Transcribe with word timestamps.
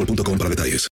boostmobile.com 0.00 0.38
para 0.38 0.50
detalles. 0.50 0.88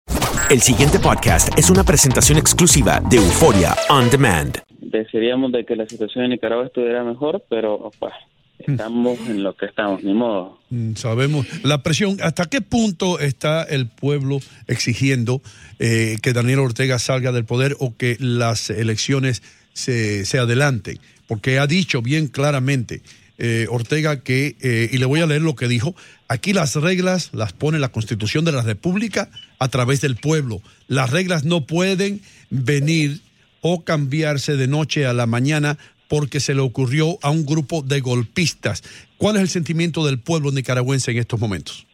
El 0.49 0.61
siguiente 0.61 0.99
podcast 0.99 1.57
es 1.57 1.69
una 1.69 1.83
presentación 1.83 2.37
exclusiva 2.37 3.01
de 3.09 3.17
Euforia 3.17 3.75
On 3.89 4.09
Demand. 4.09 4.59
desearíamos 4.79 5.51
de 5.51 5.65
que 5.65 5.75
la 5.75 5.87
situación 5.87 6.25
en 6.25 6.31
Nicaragua 6.31 6.65
estuviera 6.65 7.03
mejor, 7.03 7.43
pero 7.49 7.91
pues 7.99 8.13
estamos 8.59 9.19
en 9.27 9.41
lo 9.43 9.55
que 9.55 9.65
estamos, 9.65 10.03
ni 10.03 10.13
modo. 10.13 10.59
Mm, 10.69 10.93
Sabemos 10.95 11.47
la 11.63 11.81
presión. 11.81 12.17
¿Hasta 12.21 12.45
qué 12.45 12.61
punto 12.61 13.19
está 13.19 13.63
el 13.63 13.87
pueblo 13.87 14.39
exigiendo 14.67 15.41
eh, 15.79 16.17
que 16.21 16.33
Daniel 16.33 16.59
Ortega 16.59 16.99
salga 16.99 17.31
del 17.31 17.45
poder 17.45 17.75
o 17.79 17.95
que 17.97 18.17
las 18.19 18.69
elecciones 18.69 19.41
se, 19.73 20.25
se 20.25 20.37
adelanten? 20.37 20.99
Porque 21.27 21.57
ha 21.57 21.67
dicho 21.67 22.01
bien 22.01 22.27
claramente 22.27 23.01
eh, 23.39 23.65
Ortega 23.69 24.21
que, 24.21 24.55
eh, 24.61 24.89
y 24.91 24.97
le 24.99 25.05
voy 25.05 25.21
a 25.21 25.25
leer 25.25 25.41
lo 25.41 25.55
que 25.55 25.67
dijo, 25.67 25.95
aquí 26.33 26.51
las 26.51 26.75
reglas 26.75 27.31
las 27.33 27.53
pone 27.53 27.79
la 27.79 27.91
Constitución 27.91 28.43
de 28.43 28.51
la 28.51 28.63
República 28.63 29.29
a 29.59 29.69
través 29.69 30.01
del 30.01 30.15
pueblo. 30.15 30.61
Las 30.87 31.11
reglas 31.11 31.45
no 31.45 31.65
pueden 31.65 32.21
venir 32.49 33.19
o 33.61 33.83
cambiarse 33.83 34.57
de 34.57 34.67
noche 34.67 35.05
a 35.05 35.13
la 35.13 35.27
mañana 35.27 35.77
porque 36.09 36.39
se 36.39 36.53
le 36.53 36.61
ocurrió 36.61 37.17
a 37.21 37.29
un 37.29 37.45
grupo 37.45 37.81
de 37.81 38.01
golpistas. 38.01 38.83
¿Cuál 39.17 39.35
es 39.35 39.43
el 39.43 39.47
sentimiento 39.47 40.05
del 40.05 40.19
pueblo 40.19 40.51
nicaragüense 40.51 41.11
en 41.11 41.17
estos 41.17 41.39
momentos? 41.39 41.87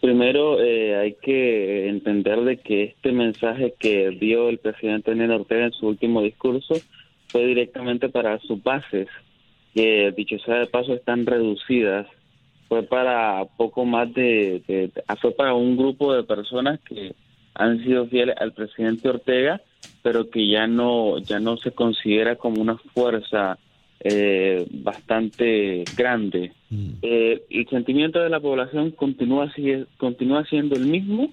Primero 0.00 0.60
eh, 0.62 0.96
hay 0.96 1.14
que 1.22 1.88
entender 1.88 2.40
de 2.40 2.56
que 2.56 2.84
este 2.84 3.12
mensaje 3.12 3.74
que 3.78 4.10
dio 4.10 4.48
el 4.48 4.58
presidente 4.58 5.10
Daniel 5.10 5.32
Ortega 5.32 5.66
en 5.66 5.72
su 5.72 5.86
último 5.86 6.22
discurso 6.22 6.74
fue 7.28 7.46
directamente 7.46 8.08
para 8.08 8.38
sus 8.40 8.62
bases, 8.62 9.08
que 9.74 10.12
dicho 10.16 10.36
sea 10.38 10.56
de 10.56 10.66
paso 10.66 10.94
están 10.94 11.26
reducidas. 11.26 12.06
Fue 12.70 12.84
para 12.84 13.44
poco 13.56 13.84
más 13.84 14.14
de, 14.14 14.62
de- 14.66 14.90
fue 15.20 15.32
para 15.32 15.54
un 15.54 15.76
grupo 15.76 16.14
de 16.14 16.22
personas 16.22 16.78
que 16.88 17.12
han 17.54 17.82
sido 17.84 18.06
fieles 18.06 18.36
al 18.38 18.52
presidente 18.52 19.08
Ortega, 19.08 19.60
pero 20.02 20.30
que 20.30 20.46
ya 20.48 20.66
no 20.68 21.18
ya 21.18 21.40
no 21.40 21.56
se 21.56 21.72
considera 21.72 22.36
como 22.36 22.62
una 22.62 22.76
fuerza 22.94 23.58
eh, 24.02 24.66
bastante 24.70 25.88
grande. 25.96 26.52
Eh, 27.02 27.42
el 27.50 27.68
sentimiento 27.68 28.20
de 28.20 28.30
la 28.30 28.38
población 28.40 28.92
continúa 28.92 29.46
así- 29.46 29.84
continúa 29.98 30.44
siendo 30.44 30.76
el 30.76 30.86
mismo. 30.86 31.28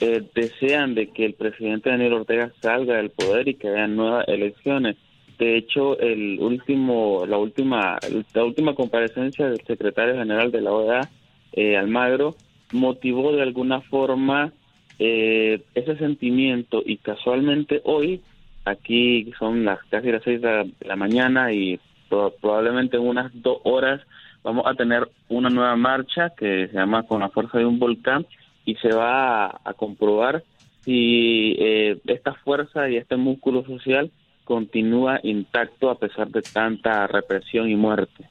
Eh, 0.00 0.22
desean 0.34 0.94
de 0.94 1.06
que 1.08 1.24
el 1.24 1.34
presidente 1.34 1.88
Daniel 1.88 2.12
Ortega 2.14 2.52
salga 2.60 2.96
del 2.98 3.10
poder 3.10 3.48
y 3.48 3.54
que 3.54 3.68
haya 3.68 3.86
nuevas 3.86 4.28
elecciones. 4.28 4.96
De 5.38 5.56
hecho, 5.56 5.98
el 5.98 6.38
último, 6.40 7.24
la 7.26 7.38
última, 7.38 7.98
la 8.34 8.44
última 8.44 8.74
comparecencia 8.74 9.48
del 9.48 9.60
secretario 9.66 10.14
general 10.14 10.52
de 10.52 10.60
la 10.60 10.72
OEA, 10.72 11.10
eh, 11.52 11.76
Almagro, 11.76 12.36
motivó 12.72 13.32
de 13.32 13.42
alguna 13.42 13.80
forma 13.80 14.52
eh, 14.98 15.60
ese 15.74 15.96
sentimiento 15.96 16.82
y 16.86 16.98
casualmente 16.98 17.80
hoy, 17.84 18.20
aquí 18.64 19.32
son 19.38 19.64
las 19.64 19.80
casi 19.90 20.10
las 20.12 20.22
seis 20.22 20.40
de 20.40 20.70
la, 20.80 20.96
mañana 20.96 21.52
y 21.52 21.78
pro- 22.08 22.32
probablemente 22.40 22.96
en 22.96 23.02
unas 23.06 23.30
dos 23.42 23.58
horas 23.64 24.00
vamos 24.42 24.64
a 24.66 24.74
tener 24.74 25.08
una 25.28 25.50
nueva 25.50 25.74
marcha 25.76 26.30
que 26.36 26.68
se 26.68 26.74
llama 26.74 27.02
Con 27.04 27.20
la 27.20 27.28
fuerza 27.28 27.58
de 27.58 27.66
un 27.66 27.78
volcán 27.78 28.24
y 28.64 28.76
se 28.76 28.88
va 28.92 29.46
a, 29.46 29.60
a 29.64 29.74
comprobar 29.74 30.42
si 30.82 31.56
eh, 31.58 31.98
esta 32.06 32.34
fuerza 32.34 32.88
y 32.88 32.96
este 32.96 33.16
músculo 33.16 33.64
social 33.64 34.10
continúa 34.44 35.20
intacto 35.22 35.90
a 35.90 35.98
pesar 35.98 36.28
de 36.28 36.42
tanta 36.42 37.06
represión 37.06 37.68
y 37.68 37.76
muerte. 37.76 38.28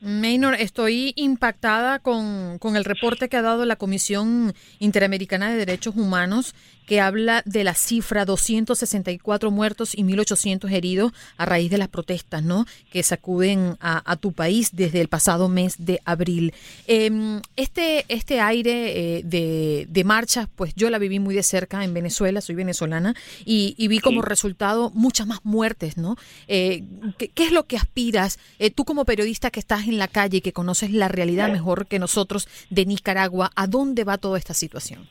Maynor, 0.00 0.54
estoy 0.54 1.12
impactada 1.16 1.98
con, 1.98 2.58
con 2.58 2.76
el 2.76 2.84
reporte 2.84 3.28
que 3.28 3.36
ha 3.36 3.42
dado 3.42 3.64
la 3.64 3.76
Comisión 3.76 4.54
Interamericana 4.78 5.50
de 5.50 5.56
Derechos 5.56 5.96
Humanos, 5.96 6.54
que 6.86 7.00
habla 7.02 7.42
de 7.44 7.64
la 7.64 7.74
cifra 7.74 8.24
264 8.24 9.50
muertos 9.50 9.94
y 9.94 10.04
1.800 10.04 10.72
heridos 10.72 11.12
a 11.36 11.44
raíz 11.44 11.70
de 11.70 11.76
las 11.76 11.88
protestas, 11.88 12.42
¿no? 12.42 12.64
Que 12.90 13.02
sacuden 13.02 13.76
a, 13.80 14.10
a 14.10 14.16
tu 14.16 14.32
país 14.32 14.70
desde 14.72 15.02
el 15.02 15.08
pasado 15.08 15.50
mes 15.50 15.74
de 15.78 16.00
abril. 16.06 16.54
Eh, 16.86 17.42
este, 17.56 18.06
este 18.08 18.40
aire 18.40 19.18
eh, 19.18 19.22
de, 19.22 19.86
de 19.90 20.04
marchas, 20.04 20.48
pues 20.56 20.72
yo 20.76 20.88
la 20.88 20.98
viví 20.98 21.18
muy 21.18 21.34
de 21.34 21.42
cerca 21.42 21.84
en 21.84 21.92
Venezuela, 21.92 22.40
soy 22.40 22.54
venezolana, 22.54 23.14
y, 23.44 23.74
y 23.76 23.88
vi 23.88 23.98
como 23.98 24.22
resultado 24.22 24.90
muchas 24.94 25.26
más 25.26 25.40
muertes, 25.44 25.98
¿no? 25.98 26.16
Eh, 26.46 26.84
¿qué, 27.18 27.28
qué 27.28 27.44
es 27.44 27.52
lo 27.52 27.66
que 27.66 27.76
aspiras? 27.76 28.38
Eh, 28.58 28.70
tú 28.70 28.86
como 28.86 29.04
periodista 29.04 29.50
que 29.50 29.60
estás 29.60 29.87
en 29.88 29.98
la 29.98 30.08
calle 30.08 30.38
y 30.38 30.40
que 30.40 30.52
conoces 30.52 30.92
la 30.92 31.08
realidad 31.08 31.50
mejor 31.50 31.86
que 31.86 31.98
nosotros 31.98 32.48
de 32.70 32.86
Nicaragua, 32.86 33.50
¿a 33.56 33.66
dónde 33.66 34.04
va 34.04 34.18
toda 34.18 34.38
esta 34.38 34.54
situación? 34.54 35.06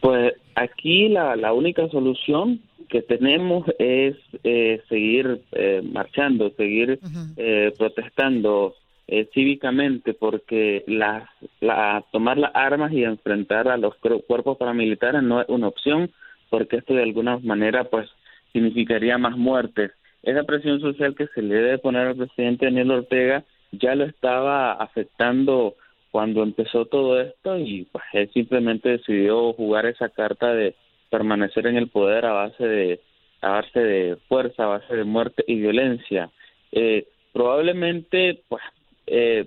Pues 0.00 0.34
aquí 0.54 1.08
la, 1.08 1.36
la 1.36 1.52
única 1.52 1.88
solución 1.88 2.60
que 2.88 3.00
tenemos 3.02 3.66
es 3.78 4.16
eh, 4.44 4.82
seguir 4.88 5.42
eh, 5.52 5.82
marchando, 5.82 6.50
seguir 6.56 7.00
eh, 7.36 7.72
protestando 7.78 8.74
eh, 9.08 9.28
cívicamente, 9.34 10.14
porque 10.14 10.84
las, 10.86 11.28
la, 11.60 12.04
tomar 12.12 12.36
las 12.38 12.50
armas 12.54 12.92
y 12.92 13.04
enfrentar 13.04 13.68
a 13.68 13.76
los 13.76 13.94
cuer- 14.00 14.22
cuerpos 14.26 14.58
paramilitares 14.58 15.22
no 15.22 15.40
es 15.40 15.48
una 15.48 15.68
opción, 15.68 16.10
porque 16.50 16.76
esto 16.76 16.94
de 16.94 17.02
alguna 17.02 17.38
manera 17.38 17.84
pues 17.84 18.08
significaría 18.52 19.16
más 19.18 19.36
muertes. 19.36 19.90
Esa 20.24 20.42
presión 20.44 20.80
social 20.80 21.14
que 21.14 21.26
se 21.28 21.42
le 21.42 21.54
debe 21.54 21.78
poner 21.78 22.08
al 22.08 22.16
presidente 22.16 22.64
Daniel 22.64 22.90
Ortega 22.92 23.44
ya 23.72 23.94
lo 23.94 24.04
estaba 24.04 24.72
afectando 24.72 25.74
cuando 26.10 26.42
empezó 26.42 26.86
todo 26.86 27.20
esto 27.20 27.58
y 27.58 27.86
pues 27.92 28.04
él 28.12 28.30
simplemente 28.32 28.88
decidió 28.88 29.52
jugar 29.52 29.84
esa 29.84 30.08
carta 30.08 30.54
de 30.54 30.74
permanecer 31.10 31.66
en 31.66 31.76
el 31.76 31.88
poder 31.88 32.24
a 32.24 32.32
base 32.32 32.66
de 32.66 33.00
a 33.42 33.48
base 33.50 33.78
de 33.78 34.16
fuerza, 34.28 34.64
a 34.64 34.78
base 34.78 34.96
de 34.96 35.04
muerte 35.04 35.44
y 35.46 35.56
violencia. 35.56 36.30
Eh, 36.72 37.06
probablemente 37.32 38.40
pues 38.48 38.62
eh, 39.06 39.46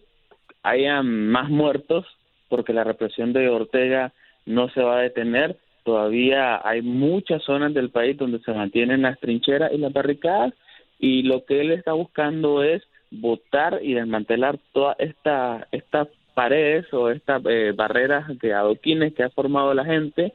haya 0.62 1.02
más 1.02 1.50
muertos 1.50 2.06
porque 2.50 2.74
la 2.74 2.84
represión 2.84 3.34
de 3.34 3.50
Ortega 3.50 4.14
no 4.46 4.70
se 4.70 4.84
va 4.84 5.00
a 5.00 5.02
detener. 5.02 5.58
Todavía 5.84 6.62
hay 6.64 6.84
muchas 6.84 7.42
zonas 7.44 7.74
del 7.74 7.90
país 7.90 8.16
donde 8.16 8.40
se 8.40 8.52
mantienen 8.54 9.02
las 9.02 9.20
trincheras 9.20 9.72
y 9.74 9.80
las 9.80 9.92
barricadas 9.92 10.54
y 11.00 11.24
lo 11.24 11.46
que 11.46 11.62
él 11.62 11.72
está 11.72 11.94
buscando 11.94 12.64
es 12.64 12.84
votar 13.12 13.80
y 13.82 13.94
desmantelar 13.94 14.60
todas 14.74 15.00
esta, 15.00 15.68
estas 15.72 16.08
paredes 16.34 16.92
o 16.94 17.10
estas 17.10 17.42
eh, 17.50 17.74
barreras 17.76 18.28
de 18.40 18.54
adoquines 18.54 19.14
que 19.14 19.24
ha 19.24 19.30
formado 19.30 19.74
la 19.74 19.86
gente 19.86 20.34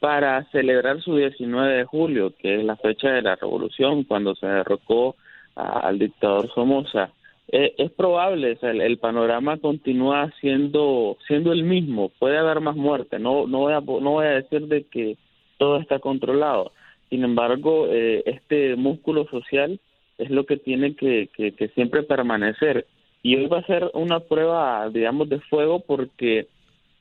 para 0.00 0.44
celebrar 0.50 1.00
su 1.00 1.16
19 1.16 1.78
de 1.78 1.84
julio, 1.84 2.34
que 2.38 2.56
es 2.56 2.64
la 2.64 2.76
fecha 2.76 3.10
de 3.10 3.22
la 3.22 3.36
revolución, 3.36 4.04
cuando 4.04 4.34
se 4.34 4.46
derrocó 4.46 5.16
al 5.54 5.98
dictador 5.98 6.52
Somoza. 6.52 7.10
Eh, 7.48 7.74
es 7.78 7.90
probable, 7.92 8.58
el, 8.60 8.98
panorama 8.98 9.58
continúa 9.58 10.32
siendo 10.40 11.16
siendo 11.26 11.52
el 11.52 11.62
mismo, 11.62 12.10
puede 12.18 12.38
haber 12.38 12.60
más 12.60 12.74
muerte, 12.74 13.18
no 13.18 13.46
no 13.46 13.60
voy 13.60 13.74
a, 13.74 13.80
no 13.80 14.10
voy 14.10 14.26
a 14.26 14.40
decir 14.40 14.66
de 14.66 14.84
que 14.84 15.16
todo 15.58 15.78
está 15.78 15.98
controlado. 15.98 16.72
Sin 17.10 17.22
embargo, 17.22 17.86
eh, 17.90 18.22
este 18.26 18.76
músculo 18.76 19.26
social 19.28 19.78
es 20.18 20.30
lo 20.30 20.46
que 20.46 20.56
tiene 20.56 20.94
que, 20.94 21.28
que, 21.34 21.68
siempre 21.74 22.02
permanecer. 22.02 22.86
Y 23.22 23.36
hoy 23.36 23.46
va 23.46 23.58
a 23.58 23.66
ser 23.66 23.90
una 23.94 24.20
prueba, 24.20 24.88
digamos, 24.90 25.28
de 25.28 25.40
fuego 25.40 25.80
porque 25.80 26.48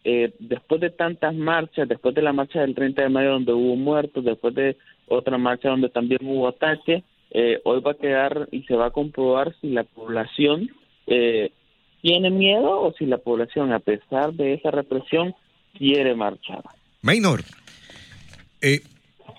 eh, 0.04 0.34
después 0.40 0.82
de 0.82 0.90
tantas 0.90 1.34
marchas, 1.34 1.88
después 1.88 2.16
de 2.16 2.22
la 2.22 2.34
marcha 2.34 2.62
del 2.62 2.76
30 2.76 3.04
de 3.04 3.10
mayo 3.10 3.32
donde 3.32 3.54
hubo 3.54 3.76
muertos, 3.76 4.24
después 4.24 4.56
de 4.56 4.78
otra 5.08 5.38
marcha 5.38 5.70
donde 5.70 5.90
también 5.90 6.22
hubo 6.24 6.48
ataque, 6.48 7.04
eh, 7.32 7.60
hoy 7.64 7.82
va 7.82 7.92
a 7.92 7.98
quedar 7.98 8.48
y 8.52 8.64
se 8.64 8.76
va 8.76 8.88
a 8.88 8.92
comprobar 8.92 9.54
si 9.60 9.70
la 9.70 9.84
población 9.84 10.70
eh, 11.08 11.52
tiene 12.02 12.30
miedo 12.30 12.82
o 12.82 12.94
si 12.94 13.06
la 13.06 13.18
población, 13.18 13.74
a 13.74 13.80
pesar 13.80 14.34
de 14.34 14.54
esa 14.54 14.72
represión, 14.72 15.34
quiere 15.78 16.16
marchar. 16.16 16.64
Maynor, 17.02 17.42
eh, 18.62 18.82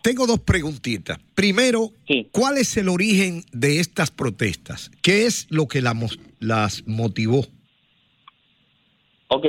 tengo 0.05 0.27
dos 0.27 0.41
preguntitas. 0.41 1.19
Primero, 1.35 1.89
¿cuál 2.31 2.59
es 2.59 2.77
el 2.77 2.91
origen 2.91 3.41
de 3.53 3.81
estas 3.81 4.11
protestas? 4.11 4.91
¿Qué 5.03 5.25
es 5.25 5.47
lo 5.51 5.67
que 5.67 5.81
las 5.81 6.87
motivó? 6.87 7.41
Ok, 9.29 9.47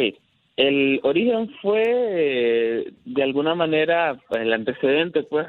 el 0.56 1.02
origen 1.04 1.52
fue 1.62 1.84
eh, 1.86 2.94
de 3.04 3.24
alguna 3.24 3.54
manera 3.54 4.18
pues, 4.30 4.44
el 4.44 4.54
antecedente, 4.54 5.24
pues, 5.24 5.48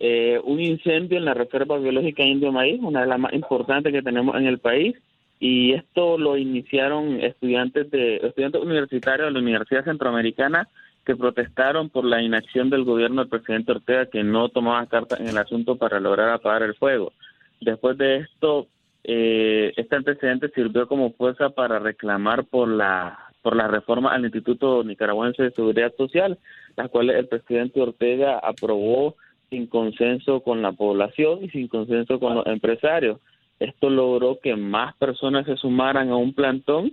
eh, 0.00 0.40
un 0.42 0.60
incendio 0.60 1.18
en 1.18 1.24
la 1.24 1.34
Reserva 1.34 1.78
Biológica 1.78 2.24
Indio 2.24 2.50
Maíz, 2.50 2.80
una 2.82 3.02
de 3.02 3.06
las 3.06 3.20
más 3.20 3.32
importantes 3.34 3.92
que 3.92 4.02
tenemos 4.02 4.34
en 4.34 4.46
el 4.46 4.58
país, 4.58 4.96
y 5.38 5.74
esto 5.74 6.18
lo 6.18 6.36
iniciaron 6.36 7.20
estudiantes 7.22 7.88
de 7.92 8.16
estudiantes 8.16 8.60
universitarios 8.60 9.28
de 9.28 9.32
la 9.34 9.38
Universidad 9.38 9.84
Centroamericana 9.84 10.68
que 11.08 11.16
protestaron 11.16 11.88
por 11.88 12.04
la 12.04 12.20
inacción 12.20 12.68
del 12.68 12.84
gobierno 12.84 13.22
del 13.22 13.30
presidente 13.30 13.72
Ortega 13.72 14.04
que 14.04 14.22
no 14.22 14.50
tomaba 14.50 14.84
cartas 14.84 15.18
en 15.18 15.28
el 15.28 15.38
asunto 15.38 15.76
para 15.76 16.00
lograr 16.00 16.28
apagar 16.28 16.62
el 16.62 16.74
fuego. 16.74 17.14
Después 17.62 17.96
de 17.96 18.18
esto, 18.18 18.66
eh, 19.04 19.72
este 19.78 19.96
antecedente 19.96 20.50
sirvió 20.50 20.86
como 20.86 21.14
fuerza 21.14 21.48
para 21.48 21.78
reclamar 21.78 22.44
por 22.44 22.68
la 22.68 23.18
por 23.40 23.56
la 23.56 23.68
reforma 23.68 24.12
al 24.12 24.24
Instituto 24.24 24.84
Nicaragüense 24.84 25.44
de 25.44 25.50
Seguridad 25.52 25.94
Social, 25.96 26.36
las 26.76 26.90
cuales 26.90 27.16
el 27.16 27.28
presidente 27.28 27.80
Ortega 27.80 28.38
aprobó 28.38 29.16
sin 29.48 29.66
consenso 29.66 30.42
con 30.42 30.60
la 30.60 30.72
población 30.72 31.42
y 31.42 31.48
sin 31.48 31.68
consenso 31.68 32.20
con 32.20 32.34
los 32.34 32.46
empresarios. 32.46 33.18
Esto 33.60 33.88
logró 33.88 34.40
que 34.40 34.56
más 34.56 34.94
personas 34.96 35.46
se 35.46 35.56
sumaran 35.56 36.10
a 36.10 36.16
un 36.16 36.34
plantón 36.34 36.92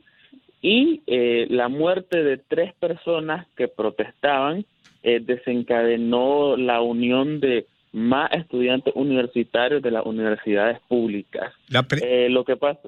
y 0.66 1.04
eh, 1.06 1.46
la 1.52 1.70
muerte 1.70 2.24
de 2.24 2.40
tres 2.40 2.74
personas 2.80 3.46
que 3.56 3.68
protestaban 3.68 4.66
eh, 5.04 5.20
desencadenó 5.24 6.58
la 6.58 6.82
unión 6.82 7.40
de 7.40 7.68
más 7.92 8.32
estudiantes 8.32 8.92
universitarios 8.96 9.84
de 9.84 9.92
las 9.92 10.04
universidades 10.08 10.80
públicas. 10.88 11.54
Eh, 12.02 12.30
lo 12.32 12.44
que 12.44 12.58
pasa. 12.58 12.82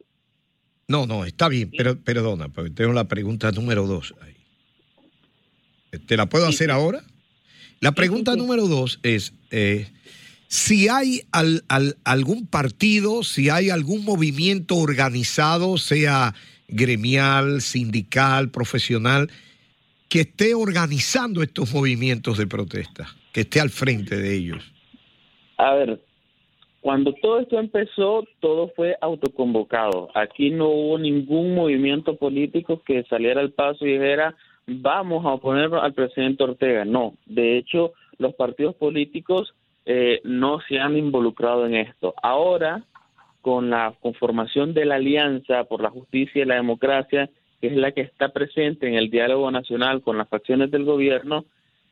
No, 0.88 1.06
no, 1.06 1.24
está 1.24 1.50
bien, 1.50 1.70
pero 1.78 2.02
perdona, 2.02 2.50
porque 2.50 2.72
tengo 2.72 2.94
la 2.94 3.08
pregunta 3.08 3.52
número 3.52 3.86
dos 3.86 4.16
ahí. 4.22 6.00
¿Te 6.08 6.18
la 6.18 6.26
puedo 6.26 6.48
hacer 6.48 6.72
ahora? 6.72 7.04
La 7.80 7.92
pregunta 7.92 8.36
número 8.36 8.66
dos 8.66 9.00
es 9.04 9.34
si 10.48 10.90
hay 10.90 11.22
algún 12.06 12.48
partido, 12.48 13.22
si 13.22 13.52
hay 13.52 13.70
algún 13.70 14.04
movimiento 14.04 14.78
organizado, 14.78 15.78
sea 15.78 16.34
gremial, 16.68 17.62
sindical, 17.62 18.50
profesional, 18.50 19.30
que 20.10 20.22
esté 20.22 20.54
organizando 20.56 21.44
estos 21.44 21.74
movimientos 21.74 22.38
de 22.38 22.48
protesta, 22.48 23.08
que 23.34 23.42
esté 23.42 23.60
al 23.60 23.70
frente 23.70 24.18
de 24.18 24.36
ellos? 24.36 24.74
A 25.58 25.74
ver, 25.74 26.00
cuando 26.82 27.14
todo 27.14 27.40
esto 27.40 27.60
empezó, 27.60 28.24
todo 28.40 28.72
fue 28.76 28.96
autoconvocado. 29.02 30.10
Aquí 30.16 30.52
no 30.52 30.70
hubo 30.70 30.98
ningún 30.98 31.56
movimiento 31.56 32.16
político 32.16 32.82
que 32.86 33.04
saliera 33.10 33.42
al 33.42 33.52
paso 33.52 33.86
y 33.86 33.94
dijera, 33.94 34.36
vamos 34.68 35.26
a 35.26 35.34
oponer 35.34 35.74
al 35.74 35.94
presidente 35.94 36.44
Ortega. 36.44 36.86
No, 36.86 37.16
de 37.26 37.58
hecho, 37.58 37.94
los 38.20 38.36
partidos 38.36 38.76
políticos 38.76 39.54
eh, 39.86 40.22
no 40.24 40.60
se 40.68 40.80
han 40.80 40.98
involucrado 40.98 41.66
en 41.66 41.76
esto. 41.76 42.14
Ahora 42.22 42.84
con 43.42 43.70
la 43.70 43.94
conformación 44.02 44.74
de 44.74 44.86
la 44.86 44.96
Alianza 44.96 45.64
por 45.66 45.82
la 45.82 45.90
Justicia 45.90 46.42
y 46.42 46.46
la 46.46 46.56
Democracia, 46.56 47.30
que 47.62 47.68
es 47.68 47.76
la 47.76 47.92
que 47.92 48.02
está 48.02 48.30
presente 48.30 48.88
en 48.88 48.96
el 48.96 49.10
diálogo 49.10 49.50
nacional 49.52 50.02
con 50.02 50.18
las 50.18 50.30
facciones 50.30 50.72
del 50.72 50.84
gobierno, 50.84 51.46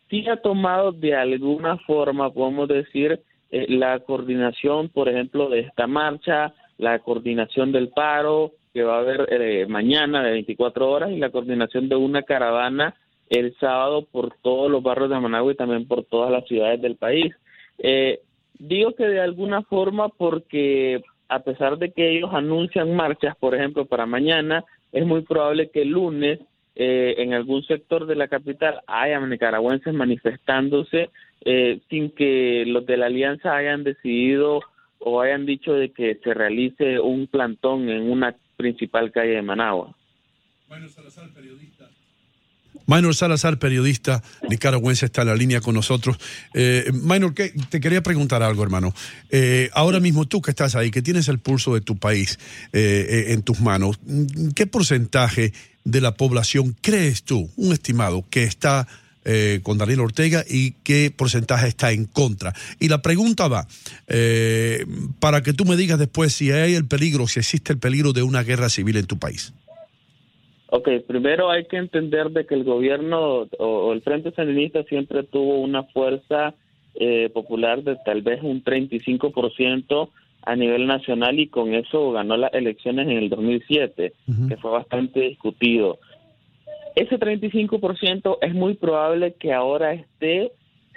sí 0.09 0.27
ha 0.27 0.37
tomado 0.37 0.91
de 0.91 1.15
alguna 1.15 1.77
forma, 1.79 2.31
podemos 2.31 2.67
decir, 2.67 3.21
eh, 3.51 3.65
la 3.69 3.99
coordinación, 3.99 4.89
por 4.89 5.09
ejemplo, 5.09 5.49
de 5.49 5.61
esta 5.61 5.87
marcha, 5.87 6.53
la 6.77 6.99
coordinación 6.99 7.71
del 7.71 7.89
paro 7.89 8.51
que 8.73 8.83
va 8.83 8.97
a 8.97 8.99
haber 8.99 9.27
eh, 9.31 9.65
mañana 9.67 10.21
de 10.21 10.31
24 10.31 10.89
horas 10.89 11.11
y 11.11 11.17
la 11.17 11.29
coordinación 11.29 11.87
de 11.87 11.95
una 11.95 12.23
caravana 12.23 12.95
el 13.29 13.55
sábado 13.57 14.05
por 14.11 14.35
todos 14.41 14.69
los 14.69 14.83
barrios 14.83 15.09
de 15.09 15.19
Managua 15.19 15.53
y 15.53 15.55
también 15.55 15.87
por 15.87 16.03
todas 16.03 16.31
las 16.31 16.45
ciudades 16.45 16.81
del 16.81 16.97
país. 16.97 17.33
Eh, 17.79 18.19
digo 18.59 18.93
que 18.93 19.07
de 19.07 19.21
alguna 19.21 19.63
forma 19.63 20.09
porque 20.09 21.01
a 21.27 21.39
pesar 21.39 21.77
de 21.77 21.91
que 21.91 22.17
ellos 22.17 22.31
anuncian 22.33 22.95
marchas, 22.95 23.35
por 23.37 23.55
ejemplo, 23.55 23.85
para 23.85 24.05
mañana, 24.05 24.63
es 24.91 25.05
muy 25.05 25.21
probable 25.21 25.69
que 25.69 25.81
el 25.81 25.89
lunes 25.89 26.39
eh, 26.75 27.15
en 27.19 27.33
algún 27.33 27.63
sector 27.63 28.05
de 28.05 28.15
la 28.15 28.27
capital 28.27 28.81
haya 28.87 29.19
nicaragüenses 29.19 29.93
manifestándose 29.93 31.09
eh, 31.45 31.79
sin 31.89 32.11
que 32.11 32.65
los 32.67 32.85
de 32.85 32.97
la 32.97 33.05
alianza 33.05 33.55
hayan 33.55 33.83
decidido 33.83 34.61
o 34.99 35.21
hayan 35.21 35.45
dicho 35.45 35.73
de 35.73 35.91
que 35.91 36.15
se 36.15 36.33
realice 36.33 36.99
un 36.99 37.27
plantón 37.27 37.89
en 37.89 38.09
una 38.09 38.35
principal 38.57 39.11
calle 39.11 39.31
de 39.31 39.41
Managua. 39.41 39.95
Bueno, 40.67 40.87
periodista. 41.33 41.74
Minor 42.87 43.15
Salazar, 43.15 43.57
periodista 43.57 44.21
nicaragüense, 44.49 45.07
está 45.07 45.21
en 45.21 45.29
la 45.29 45.35
línea 45.35 45.61
con 45.61 45.75
nosotros. 45.75 46.17
Eh, 46.53 46.91
Minor, 46.93 47.33
te 47.33 47.79
quería 47.79 48.03
preguntar 48.03 48.43
algo, 48.43 48.63
hermano. 48.63 48.93
Eh, 49.29 49.69
ahora 49.73 49.99
mismo 49.99 50.25
tú 50.25 50.41
que 50.41 50.51
estás 50.51 50.75
ahí, 50.75 50.91
que 50.91 51.01
tienes 51.01 51.27
el 51.27 51.39
pulso 51.39 51.73
de 51.73 51.81
tu 51.81 51.97
país 51.97 52.39
eh, 52.73 53.27
en 53.29 53.41
tus 53.41 53.59
manos, 53.59 53.99
¿qué 54.53 54.67
porcentaje 54.67 55.53
de 55.83 56.01
la 56.01 56.15
población 56.15 56.75
crees 56.81 57.23
tú, 57.23 57.49
un 57.55 57.73
estimado, 57.73 58.25
que 58.29 58.43
está 58.43 58.87
con 59.63 59.79
Daniel 59.79 60.01
Ortega 60.01 60.45
y 60.47 60.73
qué 60.83 61.09
porcentaje 61.09 61.67
está 61.67 61.91
en 61.91 62.05
contra. 62.05 62.53
Y 62.79 62.89
la 62.89 63.01
pregunta 63.01 63.47
va, 63.47 63.67
para 65.19 65.41
que 65.41 65.51
tú 65.51 65.65
me 65.65 65.75
digas 65.75 65.97
después 65.97 66.31
si 66.31 66.51
hay 66.51 66.75
el 66.75 66.85
peligro, 66.85 67.27
si 67.27 67.39
existe 67.39 67.73
el 67.73 67.79
peligro 67.79 68.13
de 68.13 68.21
una 68.21 68.43
guerra 68.43 68.69
civil 68.69 68.97
en 68.97 69.07
tu 69.07 69.17
país. 69.17 69.51
Ok, 70.77 70.89
primero 71.07 71.49
hay 71.49 71.63
que 71.67 71.77
entender 71.77 72.31
de 72.31 72.45
que 72.45 72.53
el 72.53 72.65
gobierno 72.65 73.47
o, 73.59 73.93
el 73.93 74.01
Frente 74.01 74.31
Sandinista 74.31 74.83
siempre 74.83 75.23
tuvo 75.23 75.61
una 75.61 75.83
fuerza 75.83 76.53
eh, 76.95 77.29
popular 77.33 77.81
de 77.81 77.95
tal 78.03 78.21
vez 78.21 78.43
un 78.43 78.61
35% 78.61 80.09
a 80.41 80.55
nivel 80.57 80.85
nacional 80.85 81.39
y 81.39 81.47
con 81.47 81.73
eso 81.73 82.11
ganó 82.11 82.35
las 82.35 82.53
elecciones 82.53 83.07
en 83.07 83.17
el 83.19 83.29
2007, 83.29 84.11
que 84.49 84.57
fue 84.57 84.71
bastante 84.71 85.21
discutido. 85.21 85.97
Ese 86.93 87.17
35% 87.17 88.39
es 88.41 88.53
muy 88.53 88.73
probable 88.73 89.35
que 89.39 89.53
ahora 89.53 89.93
esté 89.93 90.51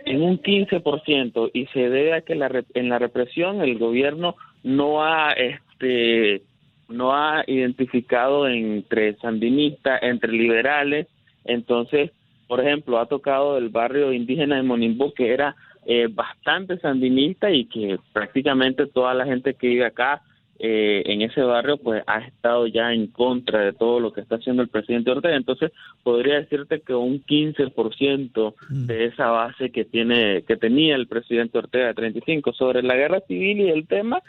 en 0.06 0.22
un 0.22 0.42
15% 0.42 1.52
y 1.54 1.66
se 1.66 1.88
debe 1.88 2.14
a 2.14 2.22
que 2.22 2.34
la, 2.34 2.64
en 2.74 2.88
la 2.88 2.98
represión 2.98 3.60
el 3.60 3.78
gobierno 3.78 4.34
no 4.64 5.04
ha 5.04 5.30
este 5.34 6.42
no 6.88 7.14
ha 7.14 7.44
identificado 7.46 8.48
entre 8.48 9.14
sandinistas, 9.16 10.02
entre 10.02 10.32
liberales 10.32 11.06
Entonces, 11.44 12.10
por 12.46 12.60
ejemplo, 12.60 12.98
ha 12.98 13.06
tocado 13.06 13.58
el 13.58 13.68
barrio 13.68 14.12
indígena 14.12 14.56
de 14.56 14.62
Monimbo, 14.62 15.12
que 15.12 15.32
era 15.32 15.54
eh, 15.86 16.08
bastante 16.10 16.78
sandinista 16.78 17.50
y 17.50 17.66
que 17.66 17.98
prácticamente 18.12 18.86
toda 18.86 19.14
la 19.14 19.26
gente 19.26 19.54
que 19.54 19.68
vive 19.68 19.86
acá 19.86 20.22
eh, 20.60 21.04
en 21.06 21.22
ese 21.22 21.40
barrio 21.40 21.76
pues 21.76 22.02
ha 22.08 22.18
estado 22.18 22.66
ya 22.66 22.92
en 22.92 23.06
contra 23.06 23.60
de 23.60 23.72
todo 23.72 24.00
lo 24.00 24.12
que 24.12 24.20
está 24.20 24.36
haciendo 24.36 24.60
el 24.62 24.68
presidente 24.68 25.10
Ortega. 25.10 25.36
Entonces 25.36 25.70
podría 26.02 26.34
decirte 26.34 26.80
que 26.80 26.94
un 26.94 27.22
15% 27.24 28.54
de 28.68 29.04
esa 29.04 29.30
base 29.30 29.70
que 29.70 29.84
tiene 29.84 30.42
que 30.42 30.56
tenía 30.56 30.96
el 30.96 31.06
presidente 31.06 31.58
Ortega 31.58 31.86
de 31.86 31.94
35 31.94 32.52
sobre 32.54 32.82
la 32.82 32.96
guerra 32.96 33.20
civil 33.28 33.60
y 33.60 33.68
el 33.68 33.86
tema 33.86 34.20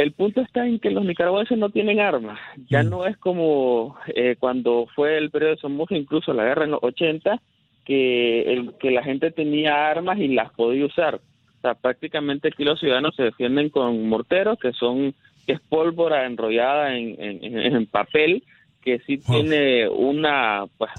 el 0.00 0.12
punto 0.12 0.40
está 0.40 0.66
en 0.66 0.78
que 0.78 0.90
los 0.90 1.04
nicaragüenses 1.04 1.58
no 1.58 1.68
tienen 1.68 2.00
armas. 2.00 2.38
Ya 2.70 2.82
no 2.82 3.04
es 3.04 3.18
como 3.18 3.96
eh, 4.14 4.36
cuando 4.38 4.86
fue 4.94 5.18
el 5.18 5.30
periodo 5.30 5.52
de 5.52 5.60
Somoza, 5.60 5.94
incluso 5.94 6.32
la 6.32 6.44
guerra 6.44 6.64
en 6.64 6.70
los 6.70 6.82
80, 6.82 7.38
que, 7.84 8.50
el, 8.50 8.72
que 8.80 8.90
la 8.92 9.02
gente 9.02 9.30
tenía 9.30 9.90
armas 9.90 10.18
y 10.18 10.28
las 10.28 10.52
podía 10.52 10.86
usar. 10.86 11.16
O 11.16 11.60
sea, 11.60 11.74
prácticamente 11.74 12.48
aquí 12.48 12.64
los 12.64 12.80
ciudadanos 12.80 13.14
se 13.14 13.24
defienden 13.24 13.68
con 13.68 14.08
morteros, 14.08 14.58
que 14.58 14.72
son 14.72 15.14
que 15.46 15.52
es 15.52 15.60
pólvora 15.60 16.24
enrollada 16.24 16.96
en, 16.96 17.16
en, 17.18 17.58
en 17.58 17.86
papel, 17.86 18.42
que 18.82 19.00
sí 19.00 19.18
tiene 19.18 19.86
una, 19.86 20.64
pues, 20.78 20.90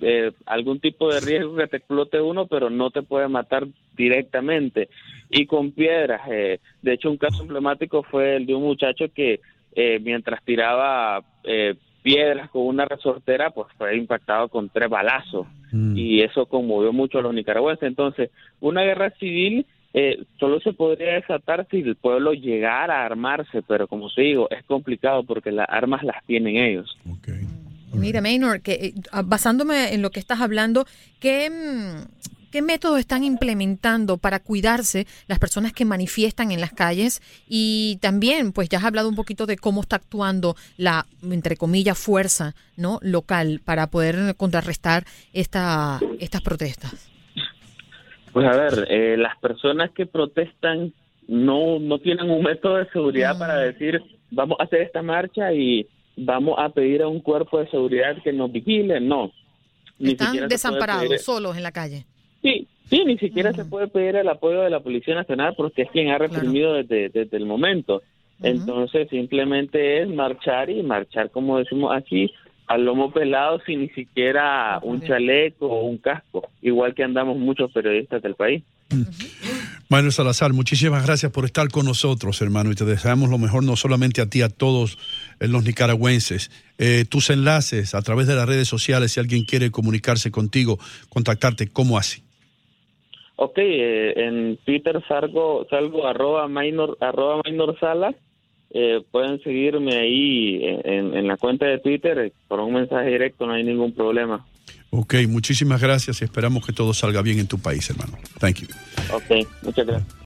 eh, 0.00 0.32
algún 0.46 0.80
tipo 0.80 1.12
de 1.12 1.20
riesgo 1.20 1.56
que 1.56 1.66
te 1.66 1.76
explote 1.78 2.20
uno, 2.20 2.46
pero 2.46 2.70
no 2.70 2.90
te 2.90 3.02
puede 3.02 3.28
matar 3.28 3.66
directamente. 3.96 4.88
Y 5.28 5.46
con 5.46 5.72
piedras, 5.72 6.22
eh, 6.30 6.58
de 6.82 6.92
hecho 6.92 7.10
un 7.10 7.16
caso 7.16 7.42
emblemático 7.42 8.02
fue 8.02 8.36
el 8.36 8.46
de 8.46 8.54
un 8.54 8.62
muchacho 8.62 9.06
que 9.14 9.40
eh, 9.72 10.00
mientras 10.02 10.42
tiraba 10.44 11.22
eh, 11.44 11.74
piedras 12.02 12.50
con 12.50 12.62
una 12.66 12.84
resortera, 12.84 13.50
pues 13.50 13.68
fue 13.76 13.96
impactado 13.96 14.48
con 14.48 14.68
tres 14.68 14.88
balazos. 14.88 15.46
Y 15.72 16.20
eso 16.22 16.46
conmovió 16.46 16.92
mucho 16.92 17.18
a 17.18 17.22
los 17.22 17.32
nicaragüenses. 17.32 17.86
Entonces, 17.86 18.30
una 18.60 18.82
guerra 18.82 19.10
civil 19.20 19.64
eh, 19.92 20.24
solo 20.38 20.60
se 20.60 20.72
podría 20.72 21.14
desatar 21.14 21.66
si 21.70 21.78
el 21.78 21.96
pueblo 21.96 22.32
llegara 22.32 23.02
a 23.02 23.06
armarse, 23.06 23.62
pero 23.62 23.88
como 23.88 24.08
se 24.08 24.22
digo, 24.22 24.48
es 24.50 24.64
complicado 24.64 25.24
porque 25.24 25.50
las 25.50 25.68
armas 25.68 26.02
las 26.04 26.24
tienen 26.26 26.56
ellos. 26.56 26.96
Mira, 27.92 28.20
Maynor, 28.20 28.60
que 28.60 28.72
eh, 28.72 28.94
basándome 29.24 29.94
en 29.94 30.02
lo 30.02 30.10
que 30.10 30.20
estás 30.20 30.40
hablando, 30.40 30.86
¿qué, 31.18 31.50
mm, 31.50 32.50
¿qué 32.50 32.62
métodos 32.62 33.00
están 33.00 33.24
implementando 33.24 34.16
para 34.16 34.40
cuidarse 34.40 35.06
las 35.26 35.38
personas 35.38 35.72
que 35.72 35.84
manifiestan 35.84 36.52
en 36.52 36.60
las 36.60 36.72
calles? 36.72 37.20
Y 37.48 37.98
también, 38.00 38.52
pues 38.52 38.68
ya 38.68 38.78
has 38.78 38.84
hablado 38.84 39.08
un 39.08 39.16
poquito 39.16 39.46
de 39.46 39.56
cómo 39.56 39.80
está 39.80 39.96
actuando 39.96 40.54
la, 40.76 41.06
entre 41.22 41.56
comillas, 41.56 41.98
fuerza 41.98 42.54
no 42.76 42.98
local 43.02 43.60
para 43.64 43.88
poder 43.88 44.36
contrarrestar 44.36 45.04
esta, 45.32 46.00
estas 46.18 46.42
protestas. 46.42 47.10
Pues 48.32 48.46
a 48.46 48.56
ver, 48.56 48.86
eh, 48.88 49.16
las 49.16 49.36
personas 49.38 49.90
que 49.90 50.06
protestan 50.06 50.92
no, 51.26 51.78
no 51.80 51.98
tienen 51.98 52.30
un 52.30 52.42
método 52.42 52.76
de 52.76 52.88
seguridad 52.90 53.36
para 53.38 53.56
decir 53.56 54.00
vamos 54.30 54.58
a 54.60 54.64
hacer 54.64 54.82
esta 54.82 55.02
marcha 55.02 55.52
y 55.52 55.86
vamos 56.24 56.54
a 56.58 56.68
pedir 56.70 57.02
a 57.02 57.08
un 57.08 57.20
cuerpo 57.20 57.58
de 57.58 57.68
seguridad 57.70 58.16
que 58.22 58.32
nos 58.32 58.50
vigile, 58.52 59.00
no. 59.00 59.32
Ni 59.98 60.12
Están 60.12 60.48
desamparados, 60.48 61.08
pedir- 61.08 61.18
solos 61.18 61.56
en 61.56 61.62
la 61.62 61.72
calle. 61.72 62.04
Sí, 62.42 62.66
sí, 62.88 63.04
ni 63.04 63.18
siquiera 63.18 63.52
se 63.52 63.64
puede 63.66 63.88
pedir 63.88 64.16
el 64.16 64.28
apoyo 64.28 64.62
de 64.62 64.70
la 64.70 64.80
Policía 64.80 65.14
Nacional 65.14 65.54
porque 65.56 65.82
es 65.82 65.90
quien 65.90 66.08
ha 66.10 66.18
reprimido 66.18 66.74
desde, 66.74 67.08
desde 67.10 67.36
el 67.36 67.44
momento. 67.46 68.02
Entonces 68.42 69.08
simplemente 69.10 70.02
es 70.02 70.08
marchar 70.08 70.70
y 70.70 70.82
marchar, 70.82 71.30
como 71.30 71.58
decimos 71.58 71.94
aquí, 71.94 72.32
al 72.66 72.84
lomo 72.84 73.10
pelado 73.12 73.60
sin 73.66 73.80
ni 73.80 73.88
siquiera 73.90 74.78
un 74.82 75.02
chaleco 75.02 75.66
o 75.66 75.84
un 75.84 75.98
casco, 75.98 76.48
igual 76.62 76.94
que 76.94 77.04
andamos 77.04 77.36
muchos 77.36 77.70
periodistas 77.72 78.22
del 78.22 78.34
país. 78.36 78.62
Manuel 79.90 80.12
Salazar, 80.12 80.52
muchísimas 80.52 81.04
gracias 81.04 81.32
por 81.32 81.44
estar 81.44 81.68
con 81.68 81.84
nosotros, 81.84 82.40
hermano, 82.42 82.70
y 82.70 82.76
te 82.76 82.84
deseamos 82.84 83.28
lo 83.28 83.38
mejor 83.38 83.64
no 83.64 83.74
solamente 83.74 84.20
a 84.20 84.26
ti, 84.26 84.40
a 84.40 84.48
todos 84.48 84.96
eh, 85.40 85.48
los 85.48 85.64
nicaragüenses. 85.64 86.52
Eh, 86.78 87.04
tus 87.10 87.28
enlaces 87.28 87.96
a 87.96 88.02
través 88.02 88.28
de 88.28 88.36
las 88.36 88.48
redes 88.48 88.68
sociales, 88.68 89.10
si 89.10 89.18
alguien 89.18 89.44
quiere 89.44 89.72
comunicarse 89.72 90.30
contigo, 90.30 90.78
contactarte, 91.08 91.72
¿cómo 91.72 91.98
así? 91.98 92.22
Ok, 93.34 93.58
eh, 93.58 94.12
en 94.14 94.58
Twitter 94.58 95.02
salgo, 95.08 95.66
salgo 95.68 96.06
arroba 96.06 96.46
minor, 96.46 96.96
arroba 97.00 97.42
minor. 97.44 97.76
Eh, 98.72 99.02
pueden 99.10 99.42
seguirme 99.42 99.96
ahí 99.96 100.60
en, 100.62 101.14
en 101.16 101.26
la 101.26 101.36
cuenta 101.36 101.66
de 101.66 101.78
Twitter 101.78 102.18
eh, 102.18 102.32
por 102.46 102.60
un 102.60 102.72
mensaje 102.72 103.08
directo, 103.08 103.46
no 103.46 103.54
hay 103.54 103.64
ningún 103.64 103.92
problema. 103.92 104.46
Ok, 104.90 105.14
muchísimas 105.28 105.80
gracias 105.80 106.20
y 106.20 106.24
esperamos 106.24 106.66
que 106.66 106.72
todo 106.72 106.92
salga 106.92 107.22
bien 107.22 107.38
en 107.38 107.46
tu 107.46 107.58
país, 107.58 107.88
hermano. 107.90 108.18
Thank 108.38 108.56
you. 108.56 108.68
Ok, 109.12 109.46
muchas 109.62 109.86
gracias. 109.86 110.16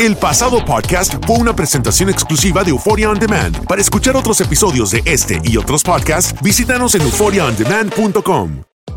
El 0.00 0.16
pasado 0.16 0.64
podcast 0.64 1.14
fue 1.26 1.36
una 1.36 1.54
presentación 1.54 2.08
exclusiva 2.08 2.64
de 2.64 2.70
Euphoria 2.70 3.10
On 3.10 3.18
Demand. 3.18 3.66
Para 3.66 3.82
escuchar 3.82 4.16
otros 4.16 4.40
episodios 4.40 4.92
de 4.92 5.02
este 5.04 5.40
y 5.44 5.56
otros 5.58 5.82
podcasts, 5.82 6.34
visítanos 6.42 6.94
en 6.94 7.02
euphoriaondemand.com. 7.02 8.69